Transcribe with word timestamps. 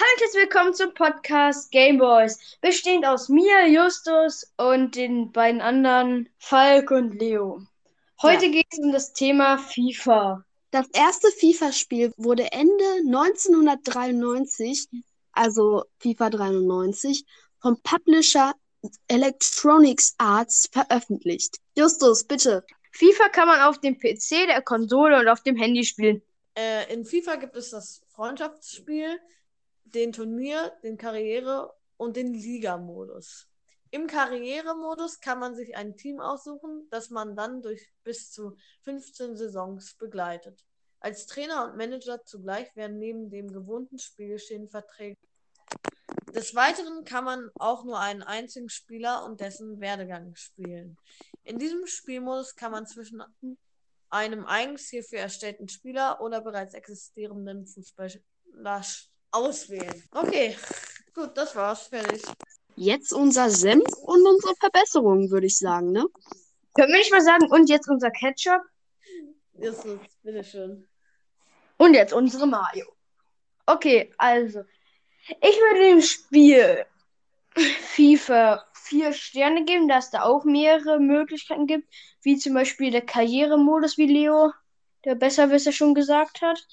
Hallo 0.00 0.10
und 0.14 0.20
herzlich 0.20 0.42
willkommen 0.44 0.74
zum 0.74 0.94
Podcast 0.94 1.72
Gameboys, 1.72 2.38
bestehend 2.60 3.04
aus 3.04 3.28
mir, 3.28 3.66
Justus 3.68 4.52
und 4.56 4.94
den 4.94 5.32
beiden 5.32 5.60
anderen, 5.60 6.28
Falk 6.38 6.92
und 6.92 7.18
Leo. 7.18 7.62
Heute 8.22 8.46
Ja. 8.46 8.52
geht 8.52 8.66
es 8.70 8.78
um 8.78 8.92
das 8.92 9.12
Thema 9.12 9.58
FIFA. 9.58 10.44
Das 10.70 10.86
erste 10.92 11.28
FIFA-Spiel 11.32 12.12
wurde 12.16 12.52
Ende 12.52 12.84
1993, 13.06 14.86
also 15.32 15.82
FIFA 15.98 16.30
93, 16.30 17.24
vom 17.60 17.80
Publisher 17.82 18.54
Electronics 19.08 20.14
Arts 20.18 20.68
veröffentlicht. 20.70 21.56
Justus, 21.76 22.22
bitte. 22.22 22.64
FIFA 22.92 23.30
kann 23.30 23.48
man 23.48 23.60
auf 23.62 23.80
dem 23.80 23.98
PC, 23.98 24.46
der 24.46 24.62
Konsole 24.62 25.18
und 25.18 25.26
auf 25.28 25.42
dem 25.42 25.56
Handy 25.56 25.82
spielen. 25.84 26.22
Äh, 26.56 26.92
in 26.92 27.04
FIFA 27.04 27.34
gibt 27.36 27.56
es 27.56 27.70
das 27.70 28.00
Freundschaftsspiel, 28.14 29.18
den 29.94 30.12
Turnier, 30.12 30.72
den 30.82 30.96
Karriere 30.96 31.74
und 31.96 32.16
den 32.16 32.32
Liga-Modus. 32.32 33.48
Im 33.90 34.06
Karrieremodus 34.06 35.20
kann 35.20 35.38
man 35.38 35.54
sich 35.54 35.74
ein 35.76 35.96
Team 35.96 36.20
aussuchen, 36.20 36.86
das 36.90 37.08
man 37.08 37.34
dann 37.34 37.62
durch 37.62 37.90
bis 38.04 38.30
zu 38.30 38.56
15 38.82 39.36
Saisons 39.36 39.94
begleitet. 39.94 40.62
Als 41.00 41.26
Trainer 41.26 41.64
und 41.64 41.76
Manager 41.76 42.22
zugleich 42.24 42.74
werden 42.76 42.98
neben 42.98 43.30
dem 43.30 43.50
gewohnten 43.50 43.98
Spielgeschehen 43.98 44.68
Verträge. 44.68 45.16
Des 46.34 46.54
Weiteren 46.54 47.04
kann 47.04 47.24
man 47.24 47.50
auch 47.54 47.84
nur 47.84 47.98
einen 47.98 48.22
einzigen 48.22 48.68
Spieler 48.68 49.24
und 49.24 49.40
dessen 49.40 49.80
Werdegang 49.80 50.34
spielen. 50.34 50.98
In 51.44 51.58
diesem 51.58 51.86
Spielmodus 51.86 52.56
kann 52.56 52.72
man 52.72 52.86
zwischen 52.86 53.22
einem 54.10 54.44
eigens 54.44 54.88
hierfür 54.88 55.20
erstellten 55.20 55.68
Spieler 55.68 56.20
oder 56.20 56.42
bereits 56.42 56.74
existierenden 56.74 57.66
Fußballer 57.66 58.20
auswählen. 59.30 60.02
Okay, 60.12 60.56
gut, 61.14 61.36
das 61.36 61.54
war's. 61.56 61.86
Fertig. 61.88 62.22
Jetzt 62.76 63.12
unser 63.12 63.50
Senf 63.50 63.88
und 64.02 64.26
unsere 64.26 64.54
Verbesserungen, 64.56 65.30
würde 65.30 65.46
ich 65.46 65.58
sagen, 65.58 65.92
ne? 65.92 66.06
Können 66.74 66.92
wir 66.92 66.98
nicht 66.98 67.12
mal 67.12 67.20
sagen, 67.20 67.50
und 67.50 67.68
jetzt 67.68 67.88
unser 67.88 68.10
Ketchup 68.10 68.62
Justus, 69.54 69.98
bitteschön. 70.22 70.86
und 71.76 71.94
jetzt 71.94 72.12
unsere 72.12 72.46
Mayo. 72.46 72.86
Okay, 73.66 74.12
also, 74.16 74.62
ich 75.28 75.56
würde 75.56 75.80
dem 75.80 76.00
Spiel 76.00 76.86
FIFA 77.56 78.64
vier 78.72 79.12
Sterne 79.12 79.64
geben, 79.64 79.88
da 79.88 79.98
es 79.98 80.10
da 80.10 80.22
auch 80.22 80.44
mehrere 80.44 81.00
Möglichkeiten 81.00 81.66
gibt, 81.66 81.92
wie 82.22 82.36
zum 82.38 82.54
Beispiel 82.54 82.90
der 82.90 83.04
Karrieremodus, 83.04 83.98
wie 83.98 84.06
Leo, 84.06 84.52
der 85.04 85.16
Besserwisser 85.16 85.72
schon 85.72 85.94
gesagt 85.94 86.40
hat. 86.40 86.64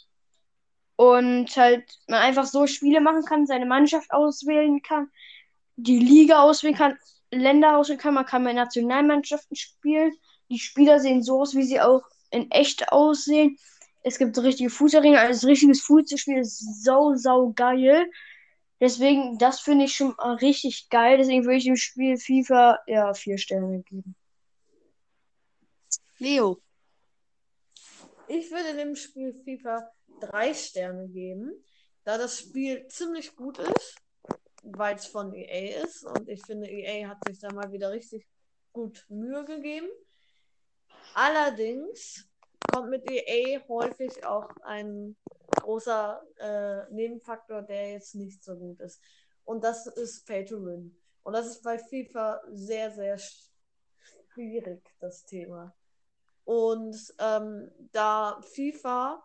Und 0.97 1.55
halt 1.57 1.83
man 2.07 2.21
einfach 2.21 2.45
so 2.45 2.67
Spiele 2.67 3.01
machen 3.01 3.25
kann, 3.25 3.45
seine 3.45 3.65
Mannschaft 3.65 4.11
auswählen 4.11 4.81
kann, 4.81 5.09
die 5.75 5.99
Liga 5.99 6.41
auswählen 6.41 6.75
kann, 6.75 6.97
Länder 7.31 7.77
auswählen 7.77 7.99
kann, 7.99 8.13
man 8.13 8.25
kann 8.25 8.43
mit 8.43 8.55
Nationalmannschaften 8.55 9.55
spielen. 9.57 10.13
Die 10.49 10.59
Spieler 10.59 10.99
sehen 10.99 11.21
so 11.21 11.41
aus, 11.41 11.55
wie 11.55 11.63
sie 11.63 11.81
auch 11.81 12.03
in 12.31 12.49
echt 12.52 12.89
aussehen. 12.91 13.57
Es 14.03 14.17
gibt 14.17 14.35
so 14.35 14.41
richtige 14.41 14.69
Fußballringe, 14.69 15.19
also 15.19 15.45
ein 15.45 15.49
richtiges 15.49 15.81
Fußballspiel 15.81 16.37
ist 16.37 16.83
sau, 16.83 17.15
sau 17.15 17.52
geil. 17.53 18.09
Deswegen, 18.80 19.37
das 19.37 19.61
finde 19.61 19.85
ich 19.85 19.95
schon 19.95 20.13
mal 20.17 20.35
richtig 20.35 20.89
geil. 20.89 21.17
Deswegen 21.17 21.43
würde 21.45 21.57
ich 21.57 21.65
dem 21.65 21.77
Spiel 21.77 22.17
FIFA 22.17 22.80
ja 22.87 23.13
vier 23.13 23.37
Sterne 23.37 23.81
geben. 23.83 24.15
Leo. 26.19 26.61
Ich 28.27 28.49
würde 28.52 28.75
dem 28.75 28.95
Spiel 28.95 29.33
FIFA 29.43 29.91
drei 30.19 30.53
Sterne 30.53 31.08
geben, 31.09 31.52
da 32.03 32.17
das 32.17 32.39
Spiel 32.39 32.88
ziemlich 32.88 33.35
gut 33.35 33.59
ist, 33.59 33.95
weil 34.63 34.95
es 34.95 35.08
von 35.08 35.33
EA 35.33 35.83
ist. 35.83 36.03
Und 36.05 36.30
ich 36.30 36.44
finde, 36.45 36.69
EA 36.69 37.08
hat 37.08 37.17
sich 37.27 37.39
da 37.39 37.52
mal 37.52 37.71
wieder 37.71 37.91
richtig 37.91 38.27
gut 38.73 39.05
Mühe 39.09 39.45
gegeben. 39.45 39.87
Allerdings 41.14 42.27
kommt 42.71 42.89
mit 42.89 43.09
EA 43.09 43.61
häufig 43.67 44.26
auch 44.26 44.49
ein 44.64 45.15
großer 45.61 46.21
äh, 46.37 46.93
Nebenfaktor, 46.93 47.61
der 47.61 47.93
jetzt 47.93 48.15
nicht 48.15 48.43
so 48.43 48.55
gut 48.55 48.80
ist. 48.82 49.02
Und 49.43 49.64
das 49.64 49.87
ist 49.87 50.26
Pay 50.26 50.45
to 50.45 50.64
Win. 50.65 50.97
Und 51.23 51.33
das 51.33 51.47
ist 51.47 51.64
bei 51.64 51.80
FIFA 51.80 52.42
sehr, 52.52 52.92
sehr 52.92 53.17
schwierig, 54.33 54.83
das 54.99 55.23
Thema. 55.26 55.73
Und 56.43 56.95
ähm, 57.20 57.71
da 57.92 58.39
FIFA 58.42 59.23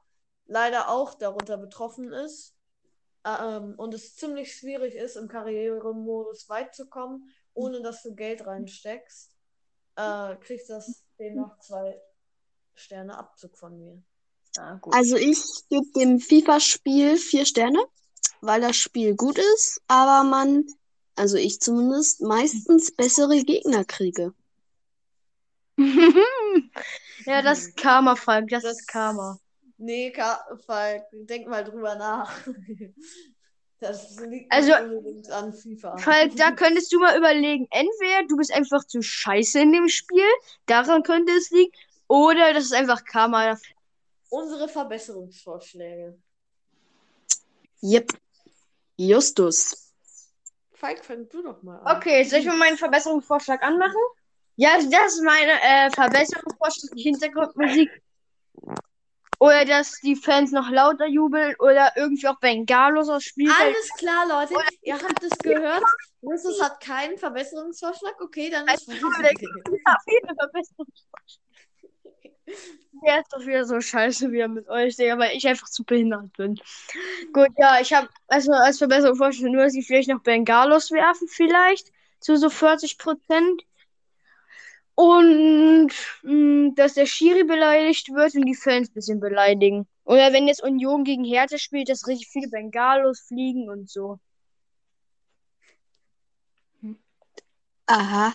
leider 0.51 0.89
auch 0.89 1.15
darunter 1.15 1.57
betroffen 1.57 2.13
ist 2.13 2.55
ähm, 3.25 3.75
und 3.77 3.95
es 3.95 4.17
ziemlich 4.17 4.53
schwierig 4.55 4.95
ist, 4.95 5.17
im 5.17 5.29
Karrieremodus 5.29 6.49
weit 6.49 6.75
zu 6.75 6.89
kommen, 6.89 7.31
ohne 7.55 7.81
dass 7.81 8.03
du 8.03 8.15
Geld 8.15 8.45
reinsteckst, 8.47 9.31
äh, 9.97 10.37
kriegt 10.37 10.69
das 10.69 11.05
demnach 11.19 11.59
zwei 11.61 12.01
Sterne 12.75 13.17
Abzug 13.17 13.57
von 13.57 13.79
mir. 13.79 14.03
Ah, 14.59 14.75
gut. 14.75 14.95
Also 14.95 15.17
ich 15.17 15.39
gebe 15.69 15.87
dem 15.97 16.19
FIFA-Spiel 16.19 17.17
vier 17.17 17.47
Sterne, 17.47 17.79
weil 18.41 18.61
das 18.61 18.77
Spiel 18.77 19.15
gut 19.15 19.39
ist, 19.39 19.81
aber 19.87 20.29
man, 20.29 20.67
also 21.15 21.37
ich 21.37 21.61
zumindest, 21.61 22.23
meistens 22.23 22.91
bessere 22.91 23.45
Gegner 23.45 23.85
kriege. 23.85 24.35
ja, 27.27 27.43
das 27.43 27.67
ist 27.67 27.77
Karma, 27.77 28.17
Falk. 28.17 28.49
Das, 28.49 28.65
Das- 28.65 28.79
ist 28.81 28.89
Karma. 28.89 29.39
Nee, 29.83 30.11
Ka 30.13 30.45
Falk, 30.67 31.05
denk 31.13 31.49
mal 31.49 31.65
drüber 31.65 31.95
nach. 31.97 32.33
Das 33.83 34.21
liegt 34.21 34.53
Also- 34.53 34.73
nicht 34.73 34.83
unbedingt 34.83 35.31
an 35.31 35.55
FIFA. 35.55 35.97
Falk, 35.97 36.37
da 36.37 36.51
könntest 36.55 36.93
du 36.93 36.99
mal 36.99 37.17
überlegen. 37.17 37.67
Entweder 37.71 38.27
du 38.29 38.37
bist 38.37 38.53
einfach 38.53 38.85
zu 38.85 39.01
scheiße 39.01 39.59
in 39.59 39.73
dem 39.73 39.89
Spiel, 39.89 40.27
daran 40.67 41.03
könnte 41.03 41.33
es 41.33 41.49
liegen, 41.51 41.73
oder 42.07 42.53
das 42.53 42.65
ist 42.65 42.75
einfach 42.75 43.03
Karma. 43.07 43.57
Unsere 44.29 44.69
Verbesserungsvorschläge. 44.69 46.19
Yep. 47.83 48.13
Justus. 48.99 49.95
Falk, 50.75 51.03
fang 51.03 51.27
du 51.31 51.43
doch 51.43 51.63
mal 51.63 51.79
an. 51.79 51.97
Okay, 51.97 52.23
soll 52.25 52.41
ich 52.41 52.47
mal 52.47 52.59
meinen 52.59 52.77
Verbesserungsvorschlag 52.77 53.63
anmachen? 53.63 53.97
Ja, 54.57 54.77
das 54.77 55.15
ist 55.15 55.23
meine 55.23 55.53
äh, 55.53 55.91
Verbesserungsvorschlag, 55.91 56.91
die 56.97 57.03
Hintergrundmusik. 57.05 57.91
Oder 59.41 59.65
dass 59.65 59.93
die 60.03 60.17
Fans 60.17 60.53
noch 60.53 60.69
lauter 60.71 61.07
jubeln 61.07 61.55
oder 61.61 61.93
irgendwie 61.97 62.29
auch 62.29 62.39
Bengalos 62.41 63.09
aufs 63.09 63.25
Spielfeld. 63.25 63.75
Alles 63.75 63.89
klar, 63.99 64.29
Leute. 64.29 64.55
Ihr 64.83 64.95
habt 64.95 65.23
es 65.25 65.39
gehört. 65.39 65.83
Justus 66.21 66.63
hat 66.63 66.79
keinen 66.81 67.17
Verbesserungsvorschlag. 67.17 68.21
Okay, 68.21 68.51
dann 68.51 68.69
ist 68.69 68.87
Also, 68.87 68.93
der- 69.23 69.31
viele 70.05 70.35
Verbesserungsvorschläge. 70.39 71.51
Der 73.07 73.21
ist 73.21 73.33
doch 73.33 73.47
wieder 73.47 73.65
so 73.65 73.81
scheiße 73.81 74.31
wieder 74.31 74.49
mit 74.49 74.69
euch, 74.69 74.97
Digga, 74.97 75.17
weil 75.19 75.35
ich 75.37 75.47
einfach 75.49 75.69
zu 75.71 75.85
behindert 75.85 76.37
bin. 76.37 76.61
Gut, 77.33 77.49
ja, 77.57 77.81
ich 77.81 77.95
habe 77.95 78.09
also 78.29 78.53
als 78.53 78.77
Verbesserung 78.79 79.17
vorgestellt, 79.17 79.53
nur, 79.53 79.63
dass 79.65 79.73
sie 79.73 79.83
vielleicht 79.83 80.11
noch 80.11 80.21
Bengalos 80.21 80.91
werfen, 80.91 81.29
vielleicht, 81.29 81.91
zu 82.19 82.37
so 82.37 82.51
40 82.51 82.99
Prozent. 82.99 83.63
Und 84.95 85.93
mh, 86.23 86.73
dass 86.75 86.95
der 86.95 87.07
Schiri 87.07 87.45
beleidigt 87.45 88.11
wird 88.13 88.35
und 88.35 88.45
die 88.45 88.55
Fans 88.55 88.91
ein 88.91 88.95
bisschen 88.95 89.21
beleidigen. 89.21 89.87
Oder 90.05 90.33
wenn 90.33 90.49
jetzt 90.49 90.63
Union 90.63 91.05
gegen 91.05 91.25
Hertha 91.25 91.57
spielt, 91.59 91.89
dass 91.89 92.07
richtig 92.07 92.29
viele 92.29 92.49
Bengalos 92.49 93.21
fliegen 93.21 93.71
und 93.71 93.89
so. 93.89 94.19
Aha. 97.87 98.35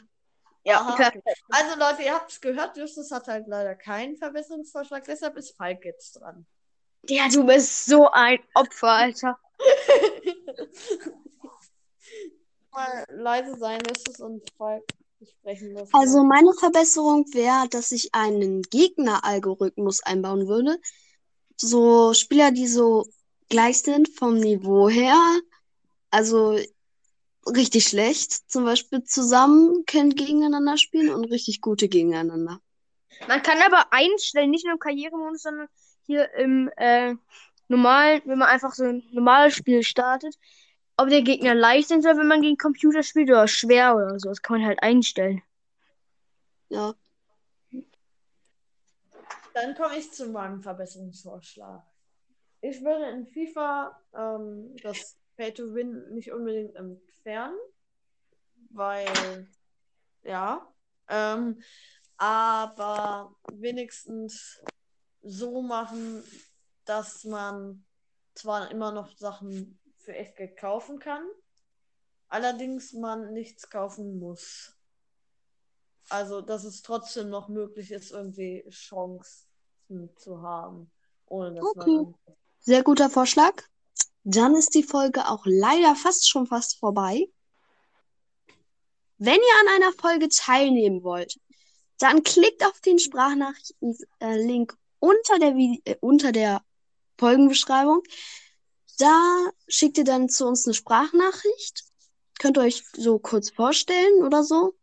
Ja, 0.64 0.80
Aha, 0.82 0.96
perfekt. 0.96 1.28
Also, 1.50 1.78
Leute, 1.80 2.02
ihr 2.02 2.14
habt 2.14 2.32
es 2.32 2.42
gehört. 2.42 2.76
Justus 2.76 3.12
hat 3.12 3.28
halt 3.28 3.48
leider 3.48 3.76
keinen 3.76 4.18
Verbesserungsvorschlag. 4.18 5.04
Deshalb 5.06 5.38
ist 5.38 5.56
Falk 5.56 5.86
jetzt 5.86 6.20
dran. 6.20 6.46
Ja, 7.08 7.30
du 7.30 7.46
bist 7.46 7.86
so 7.86 8.10
ein 8.10 8.40
Opfer, 8.56 8.90
Alter. 8.90 9.38
mal 12.72 13.06
leise 13.10 13.56
sein, 13.58 13.80
Justus 13.88 14.20
und 14.20 14.42
Falk 14.58 14.84
sprechen 15.26 15.74
lassen. 15.74 15.94
Also 15.94 16.24
meine 16.24 16.54
Verbesserung 16.54 17.26
wäre, 17.34 17.68
dass 17.70 17.92
ich 17.92 18.14
einen 18.14 18.62
Gegner-Algorithmus 18.64 20.02
einbauen 20.02 20.48
würde. 20.48 20.80
So 21.58 22.14
Spieler, 22.14 22.52
die 22.52 22.68
so 22.68 23.06
gleich 23.50 23.82
sind 23.82 24.10
vom 24.10 24.40
Niveau 24.40 24.90
her, 24.90 25.18
also 26.10 26.60
richtig 27.48 27.88
schlecht, 27.88 28.50
zum 28.50 28.66
Beispiel 28.66 29.04
zusammen 29.04 29.86
können 29.86 30.16
gegeneinander 30.16 30.78
spielen 30.78 31.14
und 31.14 31.26
richtig 31.26 31.62
gute 31.62 31.88
gegeneinander. 31.88 32.60
Man 33.28 33.42
kann 33.44 33.60
aber 33.62 33.92
einstellen, 33.92 34.52
nicht 34.52 34.66
nur 34.66 34.74
im 34.74 34.80
Karrieremodus, 34.80 35.44
sondern 35.44 35.68
hier 36.06 36.34
im 36.36 36.70
äh, 36.76 37.16
normalen, 37.68 38.22
wenn 38.26 38.40
man 38.40 38.50
einfach 38.50 38.74
so 38.74 38.84
ein 38.84 39.04
normales 39.12 39.56
Spiel 39.56 39.84
startet, 39.84 40.36
ob 40.98 41.10
der 41.10 41.22
Gegner 41.22 41.56
leicht 41.56 41.90
sein 41.90 42.02
soll, 42.02 42.18
wenn 42.18 42.28
man 42.28 42.42
gegen 42.42 42.58
Computer 42.58 43.04
spielt 43.04 43.30
oder 43.30 43.48
schwer 43.48 43.96
oder 43.96 44.20
so. 44.20 44.30
Das 44.30 44.42
kann 44.42 44.60
man 44.60 44.68
halt 44.68 44.82
einstellen. 44.82 45.42
Ja. 46.70 46.94
Dann 49.54 49.76
komme 49.76 49.98
ich 49.98 50.12
zu 50.12 50.28
meinem 50.30 50.62
Verbesserungsvorschlag. 50.62 51.84
Ich 52.62 52.84
würde 52.84 53.10
in 53.10 53.28
FIFA 53.28 54.02
ähm, 54.14 54.76
das 54.82 55.18
Pay 55.38 55.54
to 55.54 55.74
Win 55.74 56.14
nicht 56.14 56.32
unbedingt 56.32 56.76
entfernen, 56.76 57.58
weil 58.72 59.48
ja, 60.24 60.68
ähm, 61.08 61.62
aber 62.18 63.36
wenigstens 63.52 64.60
so 65.22 65.62
machen, 65.62 66.24
dass 66.86 67.24
man 67.24 67.86
zwar 68.34 68.72
immer 68.72 68.92
noch 68.92 69.16
Sachen 69.18 69.80
für 70.06 70.16
echt 70.16 70.38
Geld 70.38 70.56
kaufen 70.58 71.00
kann, 71.00 71.28
allerdings 72.28 72.94
man 72.94 73.34
nichts 73.34 73.70
kaufen 73.70 74.20
muss. 74.20 74.74
Also, 76.10 76.42
dass 76.42 76.64
es 76.64 76.84
trotzdem 76.84 77.30
noch 77.30 77.50
möglich 77.50 77.92
ist, 77.92 78.12
irgendwie 78.12 78.64
Chancen 78.70 79.48
zu 80.18 80.42
haben, 80.42 80.92
ohne 81.26 81.56
dass 81.56 81.66
Okay. 81.66 81.96
man. 81.98 82.16
Sehr 82.60 82.84
guter 82.84 83.10
Vorschlag. 83.10 83.64
Dann 84.24 84.56
ist 84.56 84.74
die 84.76 84.84
Folge 84.84 85.28
auch 85.28 85.44
leider 85.46 85.96
fast 85.96 86.28
schon 86.28 86.48
fast 86.48 86.80
vorbei. 86.80 87.28
Wenn 89.18 89.36
ihr 89.40 89.60
an 89.62 89.76
einer 89.76 89.94
Folge 89.94 90.30
teilnehmen 90.30 91.04
wollt, 91.04 91.40
dann 92.00 92.24
klickt 92.24 92.64
auf 92.66 92.80
den 92.82 93.00
Sprachnachrichten-Link 93.00 94.78
unter 95.00 95.40
der, 95.40 95.54
Vi- 95.56 95.82
äh, 95.86 95.96
unter 96.02 96.32
der 96.32 96.64
Folgenbeschreibung. 97.18 98.04
Da 98.98 99.50
schickt 99.68 99.98
ihr 99.98 100.04
dann 100.04 100.30
zu 100.30 100.46
uns 100.46 100.66
eine 100.66 100.74
Sprachnachricht. 100.74 101.84
Könnt 102.40 102.58
ihr 102.58 102.62
euch 102.62 102.84
so 102.96 103.20
kurz 103.20 103.50
vorstellen 103.50 104.24
oder 104.24 104.44
so. 104.44 104.76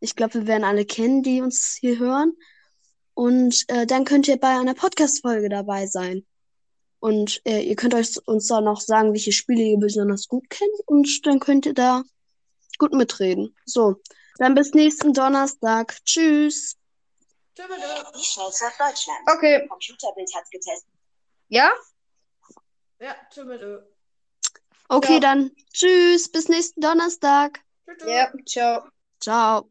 Ich 0.00 0.16
glaube, 0.16 0.34
wir 0.34 0.46
werden 0.46 0.64
alle 0.64 0.84
kennen, 0.84 1.22
die 1.22 1.40
uns 1.40 1.76
hier 1.78 1.98
hören. 1.98 2.36
Und 3.14 3.64
äh, 3.68 3.86
dann 3.86 4.04
könnt 4.04 4.28
ihr 4.28 4.38
bei 4.38 4.58
einer 4.58 4.74
Podcast-Folge 4.74 5.48
dabei 5.48 5.86
sein. 5.86 6.26
Und 7.00 7.40
äh, 7.44 7.60
ihr 7.60 7.76
könnt 7.76 7.94
euch 7.94 8.16
uns 8.26 8.46
da 8.46 8.60
noch 8.60 8.80
sagen, 8.80 9.12
welche 9.12 9.32
Spiele 9.32 9.62
ihr 9.62 9.78
besonders 9.78 10.28
gut 10.28 10.48
kennt. 10.50 10.70
Und 10.86 11.26
dann 11.26 11.40
könnt 11.40 11.66
ihr 11.66 11.74
da 11.74 12.02
gut 12.78 12.92
mitreden. 12.92 13.54
So, 13.64 13.96
dann 14.38 14.54
bis 14.54 14.72
nächsten 14.72 15.12
Donnerstag. 15.12 15.96
Tschüss. 16.04 16.76
Die 17.58 17.62
Deutschland. 17.62 19.20
Okay. 19.26 19.66
Computerbild 19.68 20.34
hat 20.34 20.50
getestet. 20.50 20.88
Ja? 21.48 21.70
Ja, 23.00 23.16
tschö 23.30 23.44
mit 23.44 23.62
Ö. 23.62 23.80
Okay, 24.88 25.14
Ja. 25.14 25.20
dann 25.20 25.50
tschüss. 25.72 26.30
Bis 26.30 26.48
nächsten 26.48 26.80
Donnerstag. 26.80 27.60
Ja, 28.06 28.32
ciao. 28.46 28.88
Ciao. 29.20 29.69